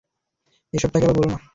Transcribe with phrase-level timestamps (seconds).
[0.73, 1.37] এসব তাকে আবার বলো না।